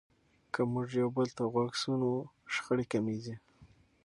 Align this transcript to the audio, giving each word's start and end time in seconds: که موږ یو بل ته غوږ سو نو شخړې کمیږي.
که 0.53 0.61
موږ 0.73 0.87
یو 1.01 1.09
بل 1.15 1.27
ته 1.37 1.43
غوږ 1.53 1.71
سو 1.81 1.91
نو 2.01 2.11
شخړې 2.53 2.85
کمیږي. 2.91 3.35